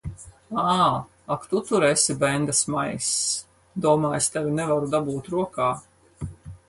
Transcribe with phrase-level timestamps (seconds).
[0.61, 0.85] Ā!
[1.35, 3.11] Ak tu tur esi, bendesmaiss!
[3.87, 5.69] Domā, es tevi nevaru dabūt rokā.